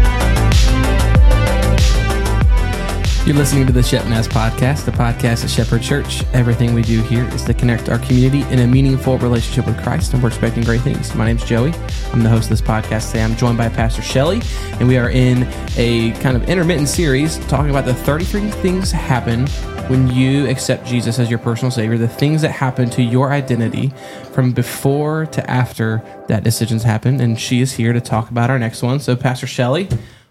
[3.26, 6.24] You're listening to the Shep Naz podcast, the podcast at Shepherd Church.
[6.34, 10.14] Everything we do here is to connect our community in a meaningful relationship with Christ,
[10.14, 11.14] and we're expecting great things.
[11.16, 11.74] My name's Joey.
[12.14, 13.26] I'm the host of this podcast today.
[13.26, 14.42] I'm joined by Pastor Shelly,
[14.80, 15.44] and we are in
[15.76, 19.48] a kind of intermittent series talking about the 33 things happen
[19.88, 23.94] when you accept Jesus as your personal Savior, the things that happen to your identity
[24.34, 27.22] from before to after that decisions happened.
[27.22, 29.00] And she is here to talk about our next one.
[29.00, 29.88] So, Pastor Shelly,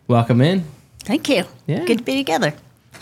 [0.08, 0.64] welcome in.
[1.00, 1.44] Thank you.
[1.66, 1.84] Yeah.
[1.86, 2.52] Good to be together.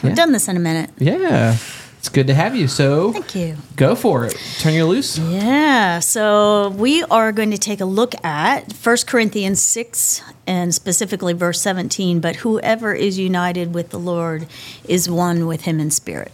[0.02, 0.15] We've Yeah.
[0.15, 0.91] done this in a minute.
[0.98, 1.56] Yeah,
[1.98, 2.68] it's good to have you.
[2.68, 3.57] So, Thank you.
[3.74, 4.37] go for it.
[4.60, 5.18] Turn you loose.
[5.18, 5.98] Yeah.
[5.98, 11.60] So we are going to take a look at 1 Corinthians 6 and specifically verse
[11.60, 12.21] 17.
[12.21, 14.46] But whoever is united with the Lord
[14.87, 16.30] is one with him in spirit.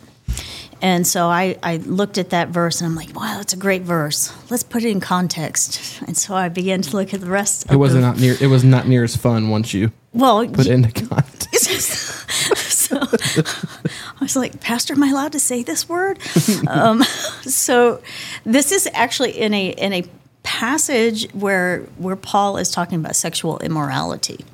[0.83, 3.83] And so I, I looked at that verse and I'm like, wow, that's a great
[3.83, 4.33] verse.
[4.51, 6.01] Let's put it in context.
[6.07, 7.67] And so I began to look at the rest.
[7.67, 8.37] Of it wasn't not near.
[8.41, 10.47] It was not near as fun once you well.
[10.49, 11.51] put it into context.
[12.57, 16.19] so I was like, Pastor, am I allowed to say this word?
[16.69, 17.03] um,
[17.43, 18.03] so
[18.45, 20.05] this is actually in a in a
[20.43, 24.45] passage where where Paul is talking about sexual immorality,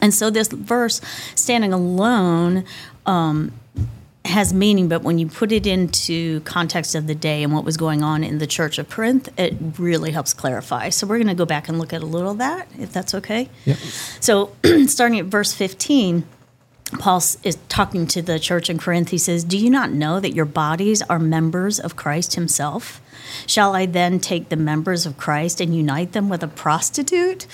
[0.00, 1.00] and so this verse,
[1.34, 2.64] standing alone.
[3.06, 3.52] Um,
[4.24, 7.76] has meaning, but when you put it into context of the day and what was
[7.76, 10.90] going on in the church of Corinth, it really helps clarify.
[10.90, 13.14] So we're going to go back and look at a little of that, if that's
[13.14, 13.48] okay.
[13.64, 13.76] Yep.
[14.20, 14.54] So
[14.86, 16.24] starting at verse 15,
[16.98, 19.08] Paul is talking to the church in Corinth.
[19.08, 23.00] He says, Do you not know that your bodies are members of Christ himself?
[23.46, 27.46] Shall I then take the members of Christ and unite them with a prostitute?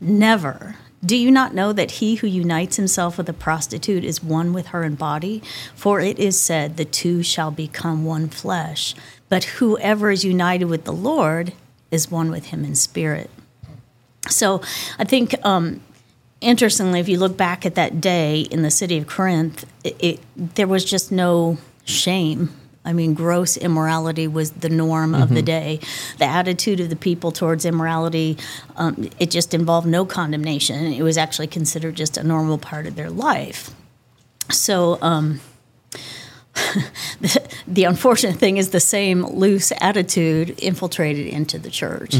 [0.00, 0.76] Never.
[1.04, 4.68] Do you not know that he who unites himself with a prostitute is one with
[4.68, 5.42] her in body?
[5.74, 8.94] For it is said, The two shall become one flesh.
[9.28, 11.52] But whoever is united with the Lord
[11.90, 13.30] is one with him in spirit.
[14.28, 14.62] So
[14.98, 15.80] I think um,
[16.40, 20.20] interestingly, if you look back at that day in the city of Corinth, it, it,
[20.36, 22.54] there was just no shame.
[22.84, 25.80] I mean, gross immorality was the norm of the day.
[26.18, 28.36] The attitude of the people towards immorality,
[28.76, 30.92] um, it just involved no condemnation.
[30.92, 33.70] It was actually considered just a normal part of their life.
[34.50, 35.40] So, um,
[37.20, 42.14] the, the unfortunate thing is the same loose attitude infiltrated into the church.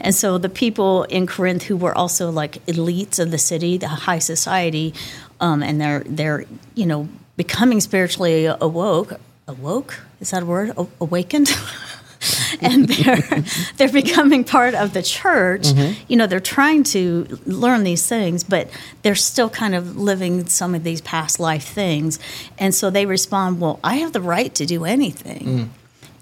[0.00, 3.88] And so the people in Corinth who were also like elites of the city, the
[3.88, 4.94] high society,
[5.40, 6.44] um, and they're they're
[6.74, 9.18] you know becoming spiritually awoke.
[9.50, 10.72] Awoke is that a word?
[10.76, 11.50] A- awakened.
[12.60, 13.44] and they're
[13.76, 15.62] they're becoming part of the church.
[15.62, 16.04] Mm-hmm.
[16.08, 18.68] You know, they're trying to learn these things, but
[19.02, 22.18] they're still kind of living some of these past life things.
[22.58, 25.68] And so they respond, "Well, I have the right to do anything." Mm.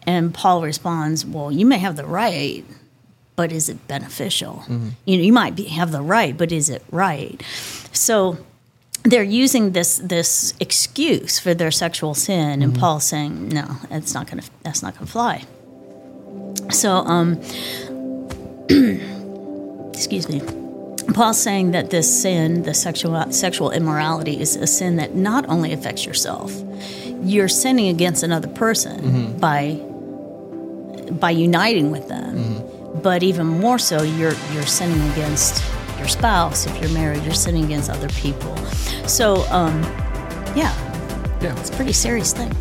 [0.07, 2.65] And Paul responds, "Well, you may have the right,
[3.35, 4.63] but is it beneficial?
[4.67, 4.89] Mm-hmm.
[5.05, 7.43] You know, you might be, have the right, but is it right?"
[7.93, 8.39] So
[9.09, 12.81] they're using this this excuse for their sexual sin, and mm-hmm.
[12.81, 15.45] Paul's saying, "No, that's not gonna that's not gonna fly."
[16.71, 17.41] So, um,
[19.93, 20.43] excuse me.
[21.15, 25.73] Paul's saying that this sin, the sexual sexual immorality, is a sin that not only
[25.73, 26.53] affects yourself,
[27.23, 29.39] you're sinning against another person mm-hmm.
[29.39, 29.81] by
[31.13, 33.01] by uniting with them, mm-hmm.
[33.01, 35.65] but even more so, you're you're sinning against
[35.99, 36.67] your spouse.
[36.67, 38.57] If you're married, you're sinning against other people.
[39.07, 39.83] So, um,
[40.55, 40.73] yeah,
[41.41, 41.55] Yeah.
[41.59, 42.55] it's a pretty serious thing.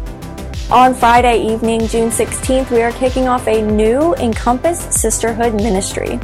[0.70, 6.20] On Friday evening, June 16th, we are kicking off a new Encompass Sisterhood ministry.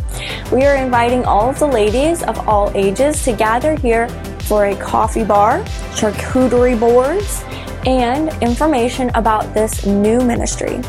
[0.51, 4.09] We are inviting all of the ladies of all ages to gather here
[4.41, 5.59] for a coffee bar,
[5.95, 7.41] charcuterie boards,
[7.85, 10.81] and information about this new ministry.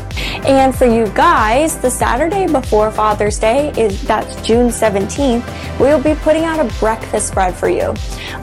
[0.45, 6.01] And for you guys, the Saturday before Father's Day is that's June 17th, we will
[6.01, 7.93] be putting out a breakfast spread for you.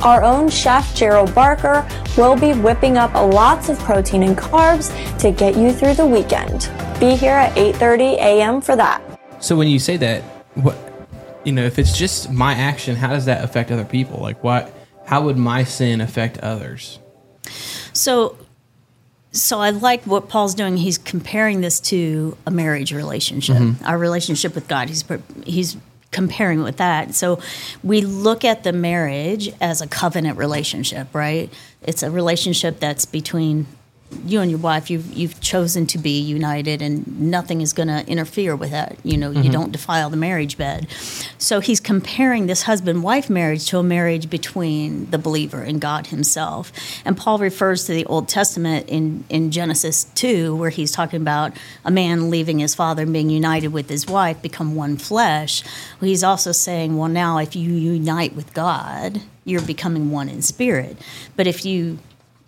[0.02, 1.86] Our own chef Gerald Barker
[2.16, 6.70] will be whipping up lots of protein and carbs to get you through the weekend.
[6.98, 8.60] Be here at 8:30 a.m.
[8.60, 9.02] for that.
[9.40, 10.22] So when you say that,
[10.54, 10.76] what
[11.44, 14.20] you know, if it's just my action, how does that affect other people?
[14.20, 14.72] Like, what?
[15.06, 17.00] How would my sin affect others?
[17.93, 18.37] So,
[19.32, 20.76] so I like what Paul's doing.
[20.76, 23.84] He's comparing this to a marriage relationship, mm-hmm.
[23.84, 24.88] our relationship with God.
[24.88, 25.05] He's
[25.44, 25.76] he's
[26.11, 27.14] comparing it with that.
[27.14, 27.40] So,
[27.82, 31.50] we look at the marriage as a covenant relationship, right?
[31.81, 33.67] It's a relationship that's between
[34.25, 38.06] you and your wife you've you've chosen to be united and nothing is going to
[38.06, 38.97] interfere with that.
[39.03, 39.50] You know you mm-hmm.
[39.50, 40.88] don't defile the marriage bed.
[41.38, 46.09] So he's comparing this husband wife marriage to a marriage between the believer and God
[46.09, 46.73] himself.
[47.05, 51.53] And Paul refers to the Old Testament in in Genesis 2 where he's talking about
[51.85, 55.62] a man leaving his father and being united with his wife become one flesh.
[56.00, 60.43] Well, he's also saying well now if you unite with God you're becoming one in
[60.43, 60.97] spirit.
[61.37, 61.99] But if you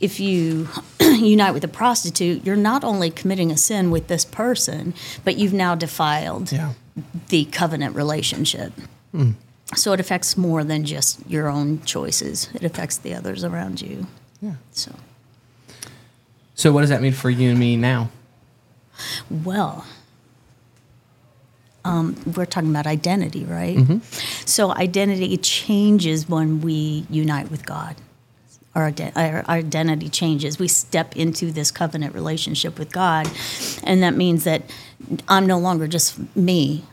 [0.04, 0.68] if you
[1.00, 4.92] unite with a prostitute, you're not only committing a sin with this person,
[5.24, 6.72] but you've now defiled Yeah.
[7.28, 8.72] the covenant relationship.
[9.76, 12.48] So it affects more than just your own choices.
[12.54, 14.06] It affects the others around you.
[14.42, 14.56] Yeah.
[14.72, 14.90] So,
[16.54, 18.10] So, what does that mean for you and me now?
[19.30, 19.84] well,
[21.84, 23.78] um, we're talking about identity, right?
[24.46, 27.96] So identity changes when we unite with God.
[28.74, 30.58] Our, our, identity changes.
[30.58, 33.30] We step into this covenant relationship with God,
[33.84, 34.62] and that means that
[35.28, 36.84] I'm no longer just me.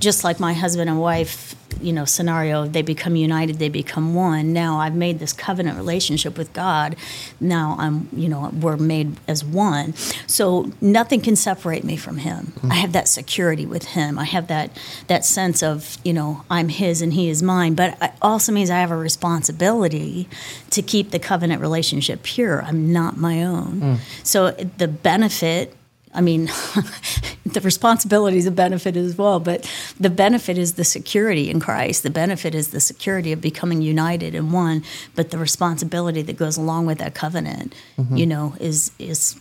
[0.00, 4.52] Just like my husband and wife, you know, scenario, they become united, they become one.
[4.52, 6.96] Now I've made this covenant relationship with God.
[7.40, 9.94] Now I'm, you know, we're made as one.
[10.26, 12.46] So nothing can separate me from Him.
[12.60, 12.72] Hmm.
[12.72, 14.18] I have that security with Him.
[14.18, 14.76] I have that
[15.06, 17.74] that sense of, you know, I'm His and He is mine.
[17.74, 20.28] But it also means I have a responsibility
[20.70, 22.62] to keep the covenant relationship pure.
[22.62, 23.80] I'm not my own.
[23.80, 23.94] Hmm.
[24.24, 25.74] So the benefit
[26.14, 26.46] I mean,
[27.44, 29.70] the responsibility is a benefit as well, but
[30.00, 32.02] the benefit is the security in Christ.
[32.02, 34.84] The benefit is the security of becoming united in one,
[35.14, 37.74] but the responsibility that goes along with that covenant,
[38.12, 39.36] you know, is is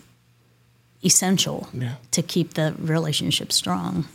[1.04, 1.96] essential Yeah.
[2.12, 4.06] to keep the relationship strong.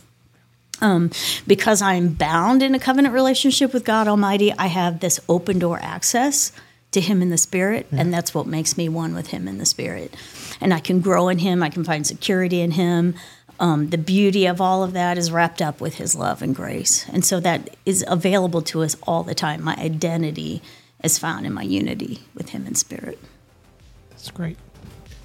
[0.81, 1.11] Um,
[1.47, 5.79] because I'm bound in a covenant relationship with God Almighty, I have this open door
[5.81, 6.51] access
[6.93, 9.65] to Him in the Spirit, and that's what makes me one with Him in the
[9.65, 10.15] Spirit.
[10.61, 13.15] And I can grow in Him, I can find security in Him.
[13.59, 17.07] Um, the beauty of all of that is wrapped up with His love and grace.
[17.09, 19.63] And so that is available to us all the time.
[19.63, 20.61] My identity
[21.03, 23.19] is found in my unity with Him in Spirit.
[24.09, 24.57] That's great.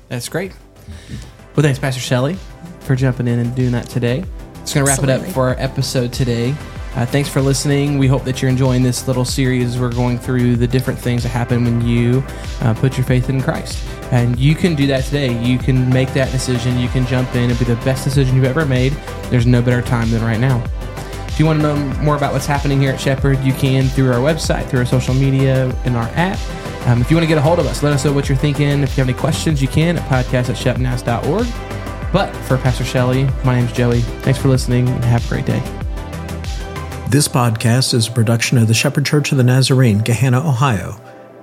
[0.08, 0.52] That's great.
[1.54, 2.36] Well, thanks, Pastor Shelly,
[2.80, 4.24] for jumping in and doing that today.
[4.62, 6.54] It's going to wrap it up for our episode today.
[6.98, 7.96] Uh, thanks for listening.
[7.96, 9.78] We hope that you're enjoying this little series.
[9.78, 12.24] We're going through the different things that happen when you
[12.60, 13.86] uh, put your faith in Christ.
[14.10, 15.40] And you can do that today.
[15.40, 16.76] You can make that decision.
[16.76, 18.94] You can jump in and be the best decision you've ever made.
[19.30, 20.60] There's no better time than right now.
[21.28, 24.10] If you want to know more about what's happening here at Shepherd, you can through
[24.10, 26.40] our website, through our social media, in our app.
[26.88, 28.36] Um, if you want to get a hold of us, let us know what you're
[28.36, 28.82] thinking.
[28.82, 31.46] If you have any questions, you can at podcast at shepnaz.org.
[32.12, 34.00] But for Pastor Shelly, my name's Joey.
[34.00, 35.62] Thanks for listening and have a great day.
[37.10, 41.00] This podcast is a production of the Shepherd Church of the Nazarene, Gahanna, Ohio.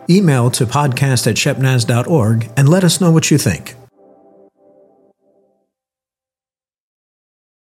[0.08, 3.74] Email to podcast at shepnaz.org and let us know what you think.